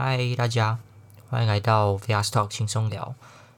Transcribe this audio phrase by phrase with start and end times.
[0.00, 0.78] 嗨，大家，
[1.28, 3.16] 欢迎来到 VR Talk 轻松聊。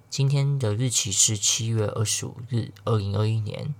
[0.09, 3.75] 今天的日期是七月二十五日，二零二一年，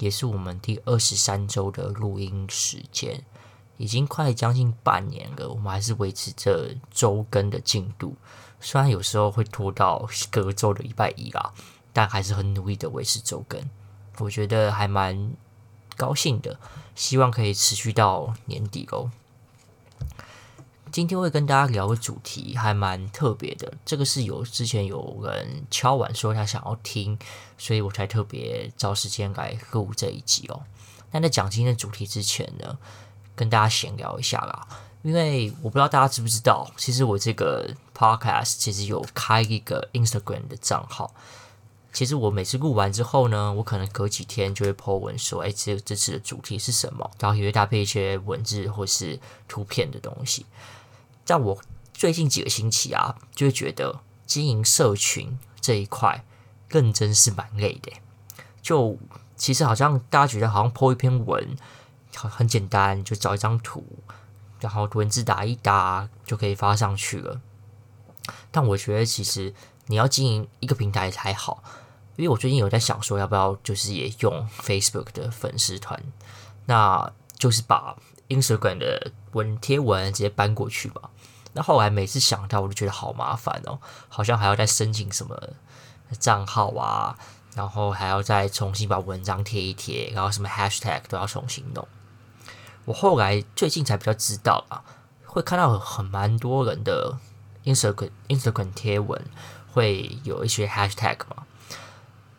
[0.00, 3.24] 也是我们第二十三周的录音时间。
[3.76, 8.16] 已经快将近半年了，我们还是维持着周更的进度，
[8.60, 11.52] 虽然有时候会拖到隔周的礼拜一啦，
[11.92, 13.62] 但还是很努力的维持周更。
[14.18, 15.34] 我觉得还蛮
[15.96, 16.58] 高兴的，
[16.96, 19.12] 希望可以持续到年底哦。
[20.92, 27.18] 今天会跟大家聊的主题还蛮特别的，这个是有之前有人敲碗说他想要听，
[27.56, 30.62] 所以我才特别找时间来录这一集哦。
[31.10, 32.76] 那在讲今天的主题之前呢，
[33.34, 34.68] 跟大家闲聊一下啦，
[35.00, 41.14] 因为我不知道大家知不知道，其实我这个 podcast 其实有开一个 Instagram 的账号。
[41.90, 47.10] 其实我每次录完之后呢，我可能隔几天就会 po 文说，哎，这这次的主题是什么？
[47.18, 50.44] 然后也会搭配一些文字或是图片的东西。
[51.24, 56.24] 在我最近几个星期啊，就会觉得经营社群这一块
[56.68, 57.92] 认真是蛮累的。
[58.60, 58.98] 就
[59.36, 61.56] 其实好像大家觉得好像 po 一篇文
[62.14, 63.84] 很很简单，就找一张图，
[64.60, 67.40] 然后文字打一打就可以发上去了。
[68.50, 69.52] 但我觉得其实
[69.86, 71.62] 你要经营一个平台才好，
[72.16, 76.00] 因为我最近有在想说要不要就是也用 Facebook 的粉丝团，
[76.66, 77.96] 那就是把
[78.28, 81.10] Instagram 的文贴文直接搬过去吧。
[81.54, 83.78] 那后来每次想到，我就觉得好麻烦哦，
[84.08, 85.38] 好像还要再申请什么
[86.18, 87.18] 账号啊，
[87.54, 91.86] 然后还要再重新把文章贴一贴，然后什么 Hashtag 都要重新弄。
[92.86, 94.82] 我后来最近才比较知道啊，
[95.26, 97.18] 会看到很蛮多人的
[97.64, 99.22] Instagram Instagram 贴文
[99.70, 101.44] 会有一些 Hashtag 嘛。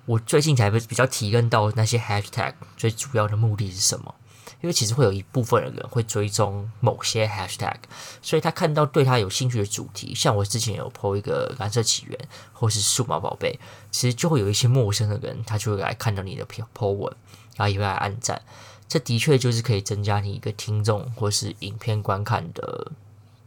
[0.06, 4.16] 我最近才比较体验到那些 Hashtag 最主要的目的是什么。
[4.62, 7.76] 因为其实会有一部分的人会追踪某些 hashtag，
[8.22, 12.18] 所以他看到对他有兴趣的主题，像我之前有 po 一个蓝色起源
[12.54, 13.60] 或是数码宝贝，
[13.92, 17.14] 其实就会有一些陌生的人，他就会来看到你的 po 文，
[17.56, 18.42] 然后也会来按赞。
[18.88, 22.92] 这的确就是可以增加你一个听众或是影片观看的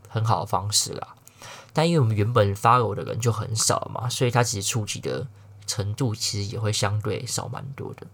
[0.08, 1.14] 很好的方式啦。
[1.72, 5.26] 但因为我们原本 follow 的人就很少嘛，所以他其实触及的
[5.66, 8.06] 程度其实也会相对少蛮多的。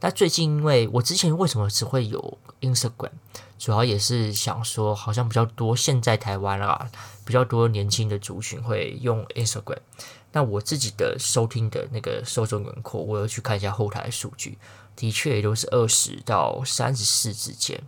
[0.00, 3.12] 但最近，因为我之前为什么只会有 Instagram，
[3.58, 6.90] 主要也是想说，好像比较多现在台湾啊，
[7.24, 9.80] 比较多年轻的族群会用 Instagram。
[10.32, 14.56] 那我自己的收听的那个受众轮廓，我有去看一下后台数据，
[14.96, 17.82] 的确也都是二十到三十四之间。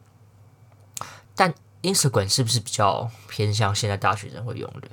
[1.34, 4.88] 但 Instagram 是不是比较偏向现在大学生会用的？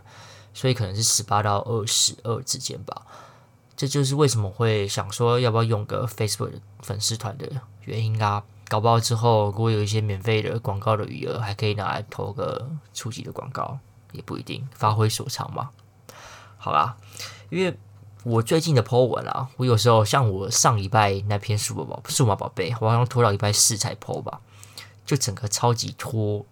[0.54, 3.06] 所以可能是十八到二十二之间吧。
[3.80, 6.52] 这就是为什么会想说要不要用个 Facebook
[6.82, 7.50] 粉丝团的
[7.86, 8.44] 原因啦。
[8.68, 13.80] 搞不好之后如果有一些免费的广告的余额，还可以拿来投个初级的广告，
[14.12, 15.70] 也不一定，发挥所长嘛。
[16.58, 16.98] 好啦，
[17.50, 17.80] 因为
[18.26, 24.42] 我最近的 po 文啊，我有时候像我上礼拜那篇数码宝数码宝贝，我好像拖到礼拜四才 po 吧，
[25.06, 26.46] 就整个超级拖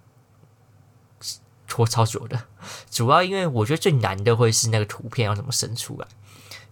[1.67, 2.39] 拖超久的。
[2.89, 6.07] 主要因为我觉得最难的会是那个图片要怎么生出来。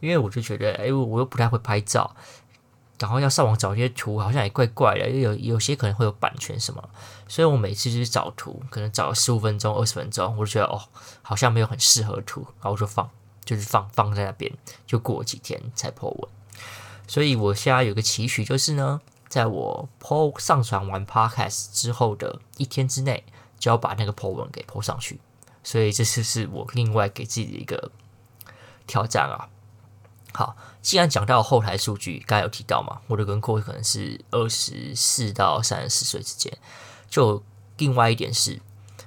[0.05, 2.15] 因为我就觉得，哎，我又不太会拍照，
[2.99, 6.89] 然后要上网找一些图，好像也怪怪的，因为有有些可能会有版权什么，
[7.27, 10.81] 所以我每次就是找图，可能找十五分钟、二十分钟，我就觉得哦，
[11.21, 13.09] 好像没有很适合图，然后我就放，
[13.43, 14.51] 就是放放在那边，
[14.85, 16.29] 就过几天才 po 文。
[17.07, 23.23] 所以我现在有个期许，就是呢，在我 po 上传完 podcast 之后的一天之内，
[23.59, 25.19] 就要把那个 po 文给 po 上去。
[25.63, 27.91] 所以这次是我另外给自己的一个
[28.87, 29.49] 挑战啊。
[30.35, 36.51] 好，既然讲到后台数据，刚才有提到嘛，我的轮廓可能是二十四到三十四岁之间。
[37.07, 37.41] 就
[37.77, 38.59] 另外一点是，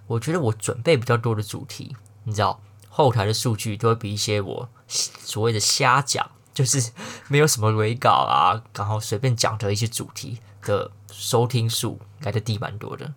[0.07, 1.95] 我觉得我准备比较多的主题，
[2.25, 6.93] 你知道，后台的数据都会比一些我所谓的瞎讲，就是
[7.27, 13.13] 没有什么伪稿啊，然后随便讲的一些主题的收听数来的低蛮多的。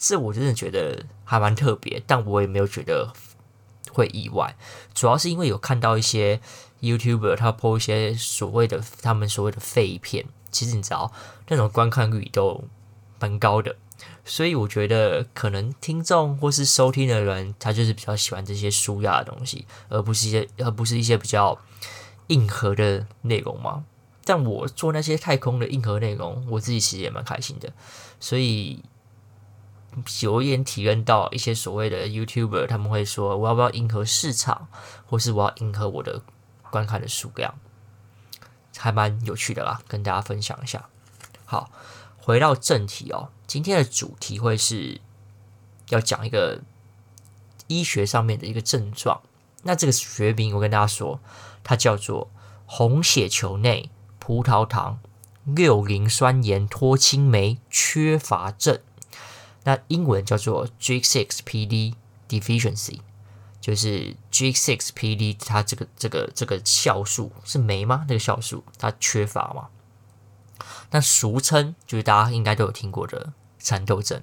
[0.00, 3.12] 这我真的觉得还蛮特别，但我也没有觉得
[3.92, 4.56] 会意外，
[4.92, 6.40] 主要是因为有看到一些。
[6.82, 11.12] YouTuber 他播一些所谓的他们所谓的废片，其实你知道
[11.46, 12.64] 那种观看率都
[13.20, 13.76] 蛮高的，
[14.24, 21.56] 所以我觉得可能听众或是收听的人，他就是比较喜欢这些舒压的东西，而不是一些而不是一些比较
[22.26, 23.84] 硬核的内容嘛。
[24.24, 27.72] 但我做那些太空的硬核内容，我自己其实也蛮开心的，
[28.18, 28.82] 所以
[30.20, 34.66] 有一点体验到一些所谓的 YouTuber 他们会说，我要不要迎合市场，
[35.06, 36.22] 或是我要迎合我的。
[36.72, 37.54] 观看的数量
[38.76, 40.88] 还蛮有趣的啦，跟大家分享一下。
[41.44, 41.70] 好，
[42.16, 45.00] 回到正题哦，今天的主题会是
[45.90, 46.62] 要讲一个
[47.66, 49.20] 医学上面的一个症状。
[49.64, 51.20] 那这个学名我跟大家说，
[51.62, 52.30] 它叫做
[52.66, 54.98] 红血球内葡萄糖
[55.44, 58.80] 六磷酸盐脱氢酶缺乏症。
[59.64, 61.94] 那英文叫做 G6PD
[62.28, 63.00] deficiency，
[63.62, 68.04] 就是 G6PD 它这个这个这个酵素是酶吗？
[68.08, 69.68] 那个酵素它缺乏吗？
[70.90, 74.20] 那俗称就是大家应该都有听过的蚕豆症。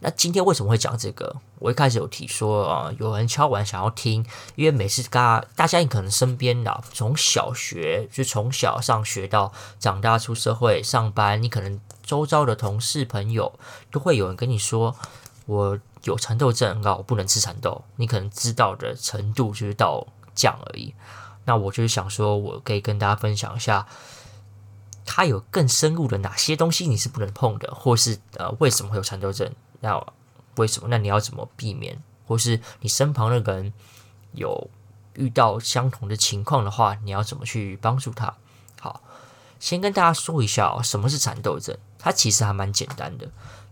[0.00, 1.36] 那今天为什么会讲这个？
[1.58, 4.24] 我一开始有提说啊，有人敲完想要听，
[4.54, 13.58] 因为每次大家大家可能身边的从小学就从小上学到长大出社会上班，你可能周遭的同事朋友
[13.90, 14.96] 都会有人跟你说，
[15.48, 17.82] 我有蚕豆症，啊，我不能吃蚕豆。
[17.96, 20.94] 你可能知道的程度就是到这样而已。
[21.46, 23.86] 那我就是想说，我可以跟大家分享一下，
[25.06, 29.50] 它有更深入的哪些东西你是不能碰的，或是呃为什么会有蚕豆症？
[29.80, 29.98] 那
[30.56, 30.88] 为什么？
[30.90, 31.98] 那你要怎么避免？
[32.26, 33.72] 或是你身旁的人
[34.32, 34.68] 有
[35.14, 38.34] 遇到相同的情况的话，你要怎么去帮助他？
[38.78, 39.00] 好，
[39.58, 41.74] 先跟大家说一下哦，什么是蚕豆症？
[41.98, 43.26] 它其实还蛮简单的，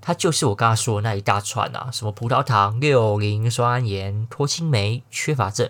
[0.06, 5.68] 它就是我刚刚说的那一大串啊，什么葡萄糖六磷酸盐脱氢酶缺乏症，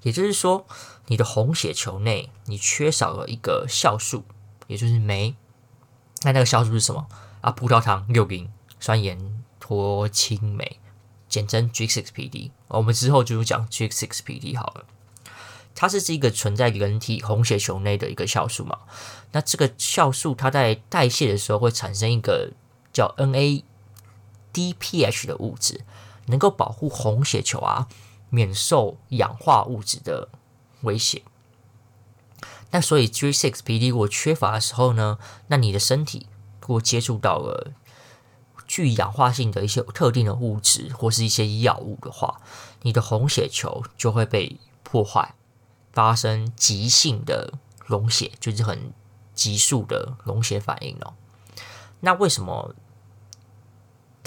[0.00, 0.66] 也就是说，
[1.08, 4.24] 你的红血球内你缺少了一个酵素，
[4.68, 5.36] 也就是酶。
[6.22, 7.06] 那那个酵素是什么
[7.42, 7.50] 啊？
[7.50, 8.50] 葡萄糖六磷。
[8.80, 10.78] 酸盐脱氢酶，
[11.28, 12.52] 简称 G6PD。
[12.68, 14.86] 我们之后就讲 G6PD 好了。
[15.74, 18.78] 它是这个存在人体红血球内的一个酵素嘛？
[19.32, 22.52] 那这个酵素它在代谢的时候会产生一个
[22.94, 25.84] 叫 NADPH 的物质，
[26.26, 27.88] 能够保护红血球啊
[28.30, 30.30] 免受氧化物质的
[30.80, 31.22] 威胁。
[32.70, 35.18] 那所以 G6PD 如果缺乏的时候呢，
[35.48, 36.26] 那你的身体
[36.62, 37.72] 如果接触到了
[38.66, 42.40] 具氧化性的一些特定的物质或是一些药物的话，
[42.82, 45.34] 你的红血球就会被破坏，
[45.92, 47.52] 发生急性的
[47.84, 48.92] 溶血，就是很
[49.34, 51.14] 急速的溶血反应哦。
[52.00, 52.74] 那为什么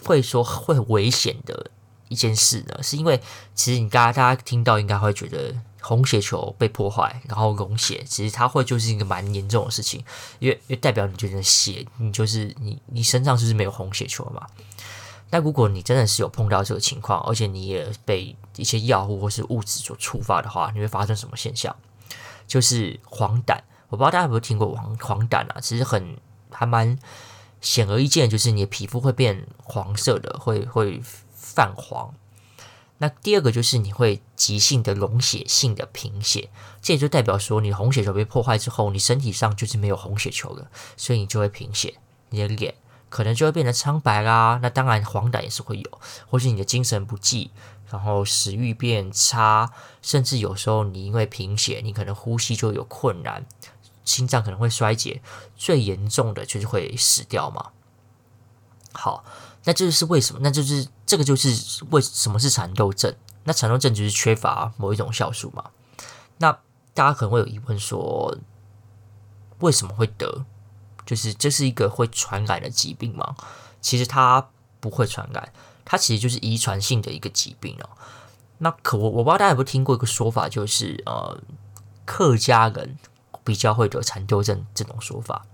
[0.04, 1.72] 会说会很危险的
[2.10, 2.82] 一件事呢？
[2.82, 3.22] 是因为
[3.56, 5.56] 其实你大家大家听到应该会觉得。
[5.80, 10.04] 红血球被破坏，然后溶血，其实它会就是一个蛮严重的事情，
[10.40, 14.46] 因为因为代表你觉得血，你就是你你身上就是没有红血球嘛。
[15.30, 21.74] 那如果你真的是有碰到这个情况，而且你也被一些药物或是物质所触发的话，你会发生什么现象？
[22.46, 23.58] 就是黄疸。
[23.88, 25.62] 我不知道大家有没有听过黄黄疸啊？
[25.62, 26.18] 其实很
[26.52, 27.00] 还蛮
[27.62, 31.02] 显而易见，就是你的皮肤会变黄色的，会会
[31.34, 32.14] 泛黄。
[33.00, 36.50] 那第二个就是你会急性的溶血性的贫血，
[36.82, 41.94] 这也就代表说你的红血球被破坏之后，你身体上就是没有红血球了，所以你就会贫血，
[42.30, 42.74] 你的脸
[43.10, 44.60] 可能就会变得苍白啦。
[44.64, 47.52] 那当然黄疸也是会有，或是你的精神不济，
[47.92, 49.72] 然后食欲变差，
[50.02, 53.46] 甚至有时候你因为贫血，你可能呼吸就有困难，
[54.08, 55.22] 心脏可能会衰竭，
[55.56, 57.72] 最严重的就是会死掉嘛。
[58.92, 59.24] 好。
[59.64, 60.40] 那这是为什么？
[60.42, 63.14] 那就是这个就是为什么是蚕豆症？
[63.44, 65.72] 那蚕豆症就是缺乏某一种酵素嘛。
[66.38, 66.54] 那
[66.94, 68.38] 大家可能会有疑问说，
[69.60, 70.46] 为什么会得？
[71.06, 73.36] 就是这是一个会传染的疾病吗？
[73.82, 74.48] 其实它
[74.80, 75.52] 不会传染，
[75.84, 77.90] 它其实就是遗传性的一个疾病哦。
[78.60, 81.38] 那可我我不知道大家有没有听过一个说法，就是呃，
[82.06, 82.98] 客家人
[83.48, 85.46] 比较会得蚕豆症这种说法。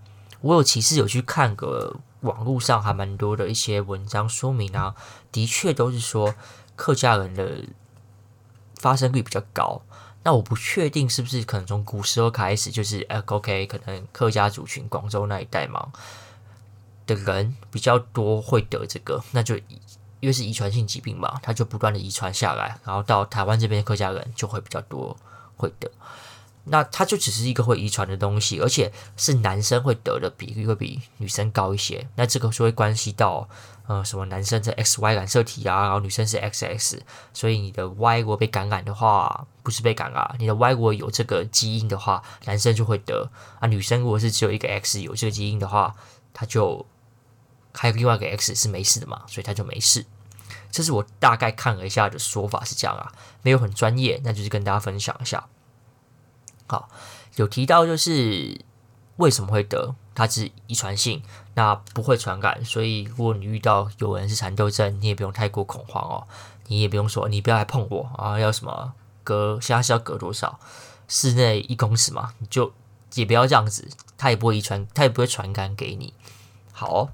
[0.41, 1.95] 我有其实有去看个。
[2.23, 4.95] 网络上还蛮多的一些文章说明啊，
[5.29, 6.33] 的确都是说
[6.77, 7.65] 客家人的
[8.75, 9.81] 发生率比较高。
[10.23, 15.91] 那我不确定是不是可能从古时候开始就是呃，OK，可能客家族群广州那一带嘛
[17.05, 19.57] 的人比较多会得这个，那就
[20.21, 25.17] 因为是遗传性疾病嘛，它就不断的遗传下来，然后到台湾这边客家人就会比较多
[25.57, 25.91] 会得。
[26.65, 32.07] 那它就只是一个会遗传的东西，而且是男生会得的比例会比女生高一些。
[32.15, 33.49] 那这个就会关系到，
[33.87, 37.01] 呃，什么男生是 XY 染色体啊，然后女生是 XX，
[37.33, 43.29] 所以你的 Y 如果被感染的话，不是被感染，你的 Y 如果有这个基因的话，男生就会得
[43.59, 43.67] 啊。
[43.67, 45.93] 女生如果是只有一个 X 有这个基因的话，
[46.33, 46.85] 他就
[47.73, 50.05] 还有另外一个 X 是没事的嘛，所以他就没事。
[50.71, 55.45] 这是我大概看了一下的说法是这样啊，没有很专业，那就是跟大家分享一下。
[56.73, 56.89] 好，
[57.35, 58.59] 有提到就是
[59.17, 61.21] 为什么会得，它是遗传性，
[61.53, 66.27] 那不会传染，所以如果你遇到有人是蚕豆症，你也不用太过恐慌哦，
[66.65, 70.59] 你也不用说你不要来碰我啊，要什么隔，现在是要隔多少，
[71.07, 72.73] 室内一公尺嘛，你就
[73.13, 73.87] 也不要这样子，
[74.17, 76.15] 它也不会遗传，它也不会传染给你。
[76.71, 77.09] 好，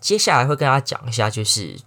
[0.00, 1.80] 接下来会跟大家讲一下，就是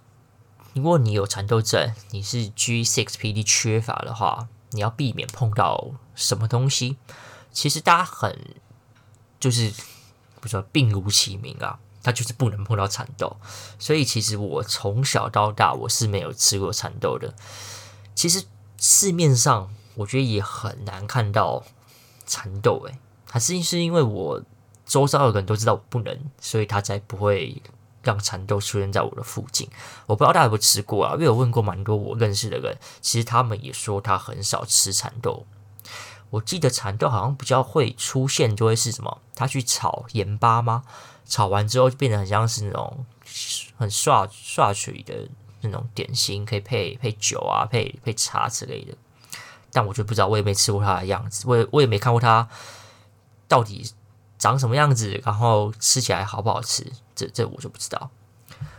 [0.74, 6.96] 如果你有蚕豆症，你是 G6PD 缺乏的话，你要避免碰到什么东西？
[7.50, 8.38] 其实大家很
[9.40, 9.72] 就是
[10.40, 13.36] 不说病如其名啊，它就是不能碰到蚕豆。
[13.78, 17.34] 所以其实我从小到大我是没有吃过蚕豆的。
[18.14, 18.44] 其实
[18.78, 21.64] 市面上我觉得也很难看到
[22.26, 22.98] 蚕豆，诶，
[23.28, 24.42] 还是是因为我
[24.86, 27.62] 周遭的人都知道我不能，所以他才不会。
[28.02, 29.68] 让蚕豆出现在我的附近，
[30.06, 31.12] 我不知道大家有没有吃过啊？
[31.16, 35.44] 因为我问过蛮多我认识的人，其实他们也说他很少吃蚕豆。
[36.30, 39.20] 我记得蚕豆好像比较会出现，就会是什么？
[39.34, 40.84] 它去炒盐巴吗？
[41.26, 43.04] 炒完之后就变得很像是那种
[43.76, 45.28] 很刷刷水的
[45.60, 48.94] 那种点心，可以配配酒啊，配配茶之类的。
[49.72, 52.48] 但我就不知道，我也没吃过它的样子，我也我也没看过它
[53.46, 53.92] 到底
[54.38, 56.84] 长什么样子，然后吃起来好不好吃。
[57.14, 58.10] 这这我就不知道，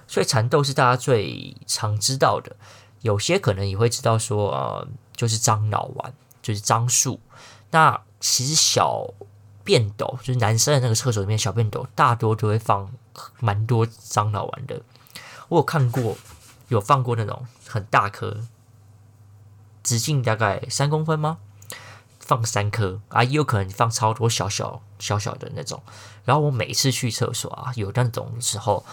[0.07, 2.55] 所以蚕豆是大家最常知道的。
[3.01, 7.19] 有些可能也会知道说，呃，就是樟脑丸，就是樟树。
[7.71, 9.07] 那其实小
[9.63, 12.91] 便斗，就是男生的那个厕所里面小便斗，大多都会放
[13.39, 14.81] 蛮多樟脑丸的。
[15.49, 16.17] 我有看过，
[16.69, 18.45] 有放过那种很大颗，
[19.83, 21.37] 直径大概三公分吗？
[22.19, 25.81] 放三颗啊，也有可能放超多小小小小的那种。
[26.23, 28.85] 然后我每次去厕所啊，有那种时候，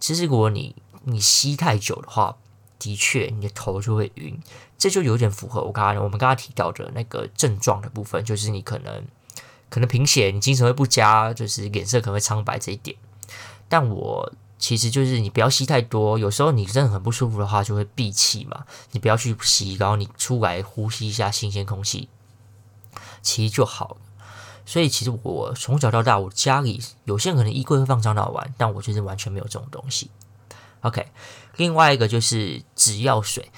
[0.00, 0.74] 其实如果你
[1.04, 2.36] 你吸太久的话，
[2.78, 4.38] 的确你的头就会晕。
[4.76, 9.04] 这就有点符合我刚刚我们刚刚提到的那个症状的部分，就是你可能
[9.68, 12.96] 可能贫血，你精神会不佳，就是脸色可能会苍白这一点。
[13.68, 18.64] 但我其实就是你不要吸太多，有时候你真的很不舒服的话，就会闭气嘛。
[18.92, 22.08] 你不要去吸，然后你出来呼吸一下新鲜空气。
[23.20, 23.96] 其实就好了，
[24.64, 30.10] 所以其实我从小到大，我家里有些人可能衣柜会放樟脑丸，但我就是完全没有这种东西。
[30.80, 31.06] OK，
[31.58, 33.50] 另外一个就是止药水，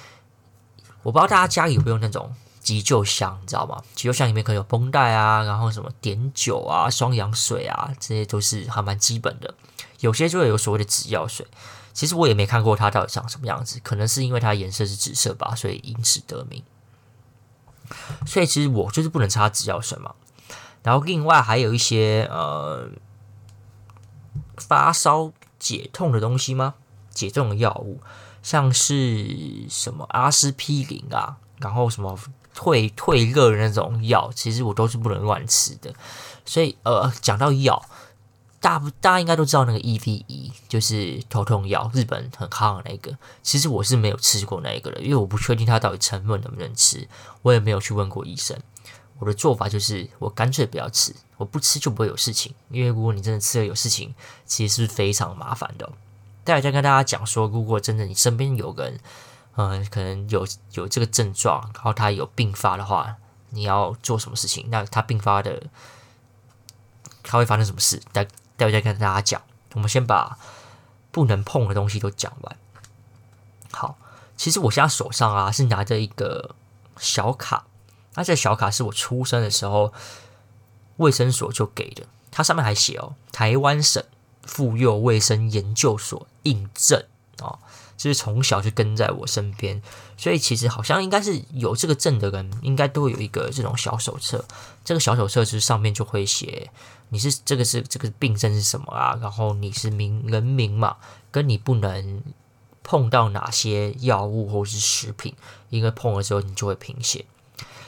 [1.05, 3.81] 我不知道大家家里有没有那种急救箱，你知道吗？
[3.95, 9.55] 急救箱里面可能有绷带啊，然后什么碘酒啊、双氧水啊，这些都是还蛮基本的。
[10.01, 11.47] 有些就会有所谓的止药水，
[11.93, 16.63] 其实我也没看过它到底长什么样子，可能是因为它颜色是紫色吧，所以因此得名。
[18.27, 20.15] 所以其实我就是不能擦止药水嘛，
[20.83, 22.89] 然后另外还有一些呃
[24.57, 26.75] 发烧解痛的东西吗？
[27.13, 28.01] 解痛的药物，
[28.43, 29.27] 像是
[29.69, 32.19] 什么阿司匹林啊，然后什么
[32.55, 35.93] 退退热的那种药，其实我都是不能乱吃的。
[36.45, 37.85] 所以呃，讲到药。
[38.63, 43.17] 大不大家应该都知道那个 EVE，就是头痛药，日本很夯的那个。
[43.43, 47.09] 其实我是没有吃过那个的，因为我不确定它到底成分能不能吃，
[47.41, 48.55] 我也没有去问过医生。
[49.19, 52.53] 我的做法就是，我干脆不要吃，我不吃就不会有事情。
[52.69, 54.15] 因为如果你真的吃了有事情，
[54.45, 55.91] 其实是非常麻烦的。
[56.51, 58.99] 待会再跟大家讲说，如果真的你身边有人，
[59.55, 63.19] 呃，可能有有这个症状，然后他有病发的话，
[63.51, 64.67] 你要做什么事情？
[64.69, 65.63] 那他病发的，
[67.23, 68.03] 他会发生什么事？
[68.13, 68.25] 待
[68.57, 69.41] 待会再跟大家讲，
[69.75, 70.37] 我们先把
[71.13, 72.57] 不能碰的东西都讲完。
[73.71, 73.97] 好，
[74.37, 76.57] 其实我现在手上啊是拿着一个
[76.99, 77.67] 小卡，
[78.15, 79.93] 那这小卡是我出生的时候
[80.97, 84.03] 卫生所就给的，它上面还写哦，台湾省
[84.43, 87.03] 妇幼卫生研究所印证
[87.41, 87.59] 哦。
[87.97, 89.83] 就是从小就跟在我身边，
[90.17, 94.43] 所以其实好像应该是有这个证的人，应该都会有一个这种小手册。
[94.83, 96.71] 这个小手册就是上面就会写
[97.11, 100.97] 你是这个是这个病症是什么啊，然后你是名人名嘛，
[101.31, 102.23] 跟你不能
[102.83, 105.35] 碰到哪些药物或是食品，
[105.69, 107.27] 因为碰了之后你就会贫血。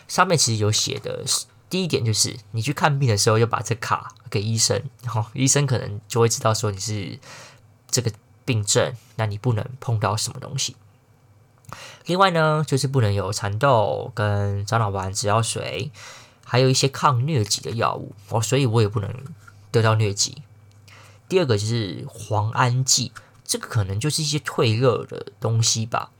[0.08, 1.24] 上面其实有写的
[1.70, 7.18] 第一点就是你去看病的时候要把这卡给医生，然后医生可能就会知道说你是
[7.90, 8.12] 这个。
[8.44, 10.76] 病症，那你不能碰到什么东西。
[12.06, 15.90] 另外呢，就是不能有蚕豆跟樟脑丸、止药水，
[16.44, 19.10] 还有一些抗疟疾的药物哦，所以我也不能
[19.70, 20.42] 得到疟疾。
[21.28, 23.12] 第二个就是磺胺剂，
[23.44, 26.10] 这个可能就是一些退热的东西吧。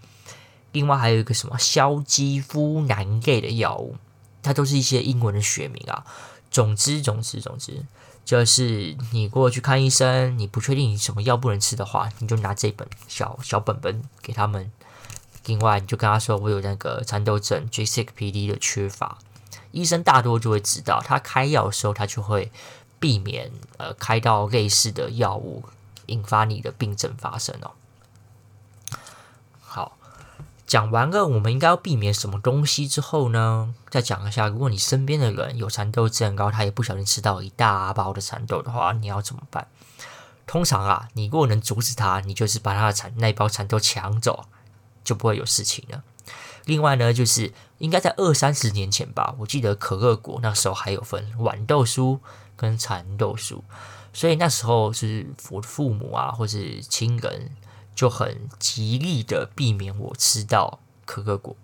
[0.73, 3.97] 另外还有一个什么硝基呋喃类的药物，
[4.43, 6.07] 它都是一些英文的学名啊。
[6.53, 7.83] 总之，总之，总之。
[8.25, 14.71] 就是你过去看医生，你不确定什么药不能吃的话，你就拿这本小小本本给他们。
[15.47, 19.19] 另外，你就跟他说我有那个蚕豆症 G6PD 的缺乏，
[19.73, 22.53] 医生大多就会知道，他开药的时候他就会
[23.01, 25.65] 避免呃开到类似的药物，
[26.07, 27.73] 引发你的病症发生哦。
[30.67, 33.75] 讲完了，我们应该要避免什么东西之后呢？
[33.91, 39.67] 再讲一下，如果你身边的人有蚕豆症，然后他也不小心吃到一大包的蚕豆的话，你要怎么办？
[40.47, 44.47] 通常啊，你如果能阻止他，你就是把他的蚕那一包蚕豆抢走，
[45.05, 46.03] 就不会有事情了。
[46.65, 52.19] 另外呢，就是应该在二三十年前吧，我记得可乐果那时候还有分豌豆酥
[52.57, 53.61] 跟蚕豆酥，
[54.13, 57.51] 所以那时候是我父母啊，或是亲人
[57.95, 61.57] 就很极力的避免我吃到可可果。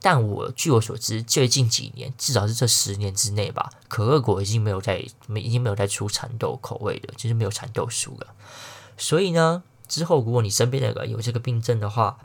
[0.00, 8.28] 但我据我所知，最近几年，至少是这十年之内吧，可可果已经没有在没已经没有在出蚕豆口味的，就是没有蚕豆酥了。
[8.96, 12.18] 所以呢，之后如果你身边的人有这个病症的话，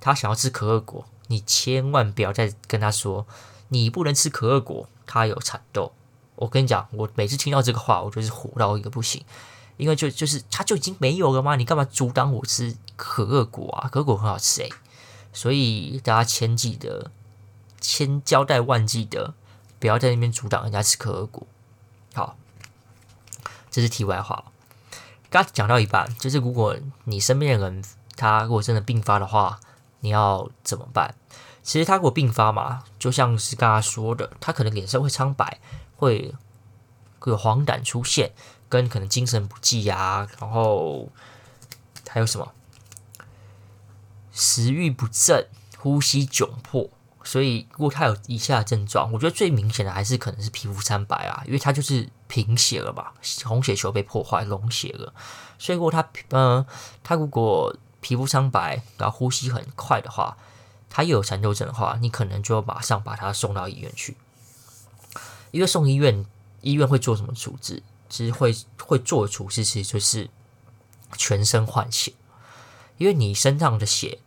[0.00, 3.26] 他想要吃可可果，你千万不要再跟他说
[3.68, 5.92] 你不能吃可可果，它有蚕豆。
[6.36, 9.24] 我跟你讲，我每次听到这个话，我就是火到一个不行，
[9.76, 11.56] 因为就就是它就已经没有了吗？
[11.56, 13.88] 你干嘛阻挡我吃可乐果啊？
[13.88, 14.70] 可乐果很好吃诶。
[15.32, 17.10] 所以大家千记得，
[17.80, 19.34] 千交代万记得，
[19.80, 21.46] 不要在那边阻挡人家吃可乐果。
[22.14, 22.36] 好，
[23.70, 24.44] 这是题外话。
[25.28, 27.82] 刚讲到一半，就是如果你身边的人
[28.16, 29.58] 他如果真的病发的话，
[29.98, 31.16] 你要怎么办？
[31.64, 35.58] 其实他如果病发嘛，就像是刚刚说的，他可能脸色会苍白，
[35.96, 36.32] 会
[37.24, 38.32] 有黄疸出现，
[38.74, 41.08] 跟可能精神不济啊，然后
[42.08, 42.52] 还有什么？
[44.32, 45.46] 食欲不振、
[45.78, 46.90] 呼吸窘迫，
[47.22, 53.14] 所以如果他有以下症状，我觉得最明显的还是可能是皮肤苍白啊，因为他就是贫血了吧，
[53.44, 55.14] 红血球被破坏溶血了，
[55.56, 56.66] 所以如果他呃
[57.04, 60.36] 他如果皮肤苍白，然后呼吸很快的话，
[60.90, 64.16] 他又有残留症的话，你可能就要马上把他送到医院去，
[65.52, 66.26] 因为送医院，
[66.62, 67.84] 医院会做什么处置？
[68.14, 70.30] 其实会会做的处置，其实就是
[71.16, 72.12] 全身换血。
[72.96, 74.20] 因为你身上的血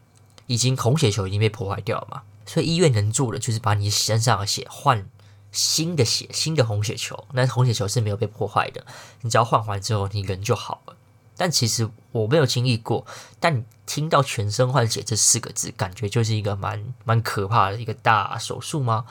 [0.45, 5.07] 已经红血球已经被破坏掉了嘛，所以医院能做的就是把你身上的血换
[5.53, 7.25] 新的血，新的红血球。
[7.31, 8.85] 那红血球是没有被破坏的，
[9.21, 10.97] 你只要换完之后，你人就好了。
[11.37, 13.05] 但其实我没有经历过，
[13.39, 19.05] 但听到全身换血这四个字，感觉就是一个蛮蛮可怕的一个大手术吗？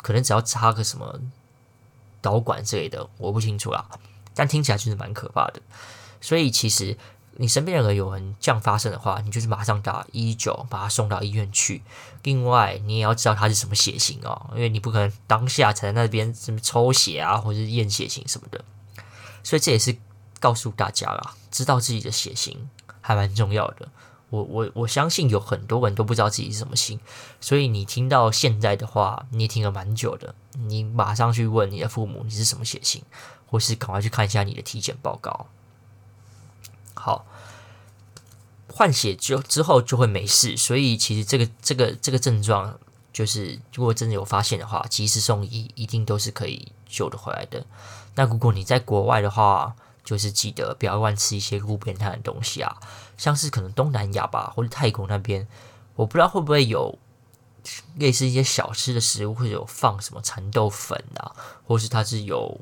[0.00, 1.20] 可能只要插个什么
[2.22, 3.88] 导管之类的，我不清楚啦。
[4.34, 5.60] 但听起来就是蛮可怕的，
[6.20, 6.96] 所以其实。
[7.36, 11.80] 你身边的人有人这样发生的话，你就是马上打一九，把他送到医院去。
[12.24, 18.62] 另外，你也要知道他是什么血型哦，因为你不可能当下才在那边什么抽血啊，或者是验血型什么的。
[19.42, 19.96] 所以这也是
[20.38, 22.68] 告诉大家啦，知道自己的血型
[23.00, 23.88] 还蛮重要的。
[24.28, 27.00] 我我我相信有很多人都不知道自己是什么型，
[27.40, 30.34] 所以你听到现在的话，你也听了蛮久的，
[30.66, 33.02] 你马上去问你的父母你是什么血型，
[33.50, 35.48] 或是赶快去看一下你的体检报告。
[36.94, 37.26] 好，
[38.72, 42.78] 换血之之后就会没事，所以其实这个这个这个症状，
[43.12, 47.66] 就是如果真的有发现的话，及时送医一定都是可以救得回来的。
[48.14, 52.76] 那如果你在国外的话，就是记得不要乱吃一些路边摊的东西啊，
[53.16, 55.46] 像是可能东南亚吧，或者泰国那边，
[55.94, 56.98] 我不知道会不会有
[57.96, 61.32] 类似一些小吃的食物会有放什么蚕豆粉啊，
[61.66, 62.60] 或是它是有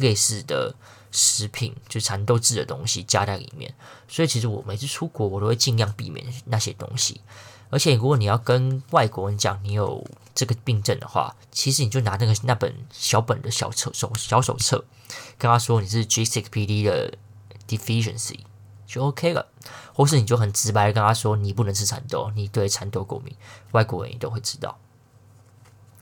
[0.00, 0.74] 类似的。
[1.12, 3.74] 食品就蚕豆制的东西加在里面，
[4.06, 7.20] 所以其实我每次出国，我都会尽量避免那些东西。
[7.68, 14.84] 而且如果你要跟外国人讲你有这个病症的话，其实你就拿那个那本小本的小册手小手册，
[15.36, 17.14] 跟他说你是 G6PD 的
[17.66, 18.38] deficiency
[18.86, 19.48] 就 OK 了。
[19.92, 23.34] 或是你就很直白的跟他说你不能吃蚕豆，你对蚕豆过敏，
[23.72, 24.78] 外国人也都会知道。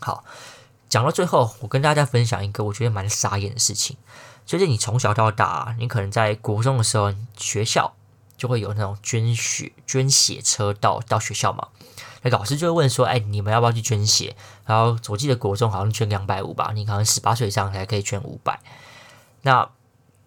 [0.00, 0.22] 好，
[0.88, 3.96] 讲到最后，我跟大家分享一个我觉得蛮傻眼的事情。
[4.46, 7.94] 就是你从小到大，你可能在国中的时候，学校
[8.38, 11.68] 就会有那种捐血捐血车到到学校嘛。
[12.22, 18.58] 那老师就会问说：“哎，你们要不要去捐血？”然后我记得国中好像捐两百五吧，你可能十八岁以上才可以捐五百。
[19.42, 19.68] 那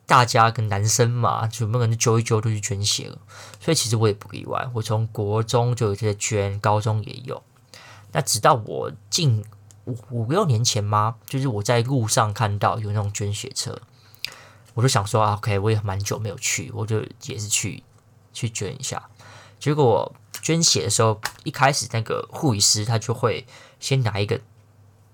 [0.05, 3.17] 大家跟男生嘛，就每个人揪一揪都去捐血了。
[3.59, 7.41] 所以其实我也不意外，我从国中就有在捐，高中也有。
[8.11, 9.43] 那直到我进
[9.91, 13.79] 五五六年前吗，就是我在路上看到有那种捐血车。
[14.73, 17.83] 我就想说啊，OK，我也蛮久没有去，我就也是去
[18.31, 19.09] 去捐一下。
[19.59, 23.45] 结果捐血的时候，一开始那个护理师他就会
[23.79, 24.39] 先拿一个，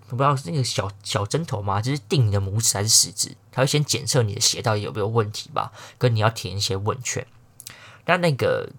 [0.10, 7.26] 我不知道是那个小小针头嘛，就是定你的拇指还是食指，他会先检测你的血到底有没有问题吧，跟你要填一些问卷。
[8.06, 8.70] 那那个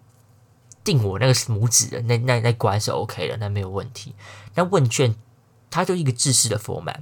[0.84, 4.14] 定我那个拇指的那那那关是 OK 的，那没有问题。
[4.54, 5.14] 那问卷
[5.70, 6.98] 它就一个制式的 format。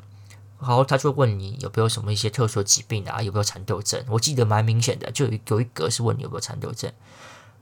[0.59, 4.03] 然后他就问你有没有什么一些特殊疾病啊，有没有蚕豆症？
[4.09, 6.91] 我记得蛮明显的，就有有一格是问你有没有蚕豆症。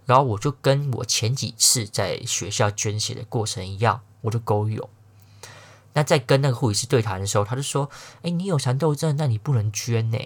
[0.06, 4.88] 然后我就跟我前几次在学校捐血的过程一样，我就勾有。
[5.94, 7.90] 那在跟那个护理师对谈的时候，他就说
[8.22, 10.18] ：“哎，你有蚕豆症，那你不能捐呢。”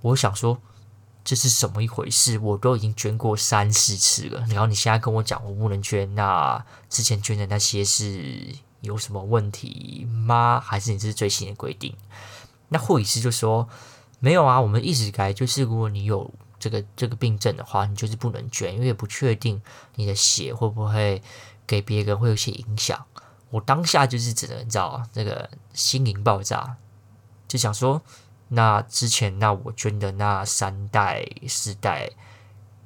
[0.00, 0.62] 我想说，
[1.22, 2.38] 这是什么一回事？
[2.38, 10.60] 我都已经捐过三四次了，然后你现在跟我讲我不能捐，那之前捐的那些是有什么问题吗？
[10.60, 11.96] 还是你这是最新的规定？
[12.68, 13.68] 那护理师就说
[14.20, 19.60] 没有啊，我们一直改，就是如果你有这个这个病症的话，你就是不能捐，因为不确定
[19.96, 21.22] 你的血会不会
[21.66, 23.04] 给别人会有些影响。
[23.50, 26.76] 我当下就是只能找那个心灵爆炸，
[27.48, 28.02] 就想说。
[28.54, 32.10] 那之前，那我捐的那三袋四袋，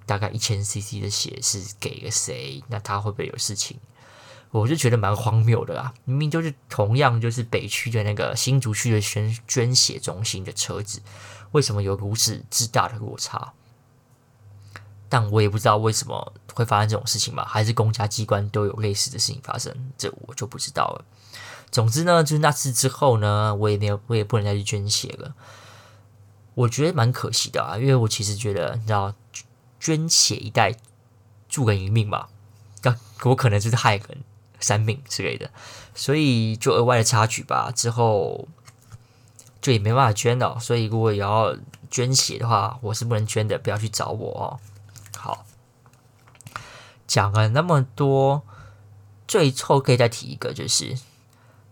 [0.06, 2.62] 大概一千 CC 的血是给了谁？
[2.68, 3.76] 那他会不会有事情？
[4.60, 5.92] 我就觉得蛮荒谬的啦！
[6.04, 11.02] 明明就是同样就是北区的那个新竹区的捐捐血中心的车子，
[11.52, 13.52] 为什么有如此之大的落差？
[15.08, 17.44] 但我也不知道为什么会发生这种事情嘛？
[17.44, 19.72] 还是公家机关都有类似的事情发生？
[19.96, 21.04] 这我就不知道了。
[21.70, 25.34] 总之呢，就是那次之后呢，我也没有，我也不能再去捐血了。
[26.54, 29.14] 我觉得蛮可惜的啊，因为我其实觉得，你知道，
[29.78, 30.74] 捐血一袋
[31.48, 32.28] 助人一命嘛，
[32.82, 34.24] 那我可能就是害人
[34.60, 35.50] 三命之类的，
[35.94, 37.70] 所以就额外的插曲吧。
[37.74, 38.48] 之后
[39.60, 41.56] 就也没办法捐了，所以如果也要
[41.90, 44.46] 捐血的话，我是不能捐的，不要去找我哦。
[45.16, 45.44] 好，
[47.06, 48.42] 讲了那么多，
[49.26, 50.96] 最后可以再提一个，就是。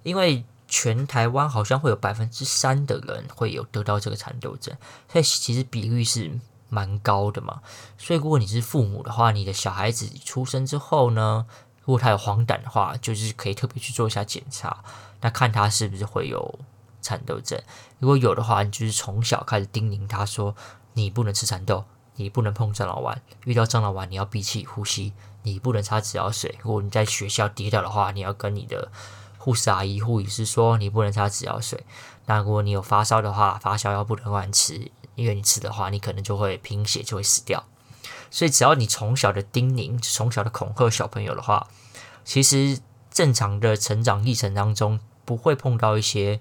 [0.02, 4.76] 因为全台湾好像会有百分之三的人会有得到这个蚕豆症，
[5.10, 6.30] 所以其实比率是
[6.68, 7.62] 蛮高的嘛。
[7.96, 11.46] 所以如果你是父母的话，你的小孩子出生之后呢，
[11.84, 14.82] 如果他有黄疸的话，就是可以特别去做一下检查，
[15.20, 16.58] 那看他是不是会有
[17.02, 17.60] 蚕豆症。
[17.98, 20.54] 如果有的话，你就是从小开始叮咛他说，
[20.94, 21.84] 你不能吃蚕豆，
[22.16, 26.58] 你不能碰樟脑丸，遇到樟脑丸你要闭气呼吸，你不能擦止药水。
[26.62, 28.90] 如果你在学校跌倒的话，你要跟你的
[29.36, 31.84] 护士阿姨、护理师说：“你不能擦止药水。
[32.24, 37.62] 那如果你有发烧的话，发烧药不能乱吃，因为你吃的话，你可能就会贫血，就会死掉。
[38.34, 41.68] 所以，只要你从小的叮咛、从小的恐吓小朋友的话，
[42.24, 42.80] 其实
[43.12, 46.40] 正常的成长历程当中，不会碰到一些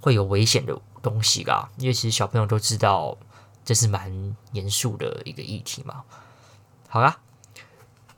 [0.00, 1.68] 会有危险的东西啦。
[1.76, 3.18] 因为其实小朋友都知道
[3.66, 6.04] 这是蛮严肃的一个议题嘛。
[6.88, 7.18] 好啦，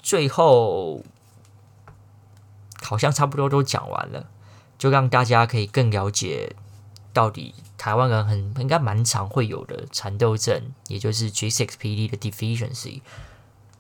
[0.01, 1.03] 最后。”
[2.81, 4.31] 好像差不多都讲完了，
[4.79, 6.55] 就让大家可以更了解
[7.19, 13.01] 到底台湾人很应该蛮常会有的蚕豆症，也就是 G6PD 的 deficiency，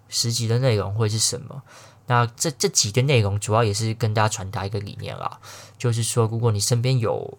[0.08, 1.62] 十集的内容会是什么？
[2.08, 5.38] 那这这几个内容主要也是跟大家传达一个理念啦，
[5.78, 7.38] 就是说，如果你身边有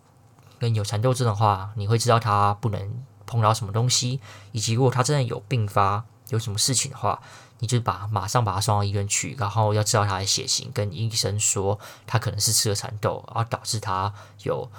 [0.58, 4.22] 跟有蚕豆症的话，你会知道他不能碰到什么东西，
[4.54, 7.22] 以及如果他真的有并发有什么事情的话。
[7.62, 14.72] 你就把马上把他送到医院去，然后要知道他的血型，跟医生说他可能是吃了蚕豆，然后导致他有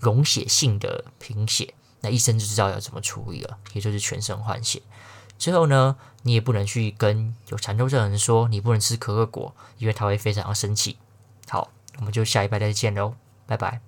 [0.00, 4.82] 溶血性的贫血，那医生就知道要怎么处理了，也就是全身换血。
[5.38, 10.96] 之后呢，你也不能去跟有蚕豆症的人说你不能吃可可果，因为他会非常生气。
[11.48, 13.14] 好，我们就下一拜再见喽，
[13.46, 13.86] 拜拜。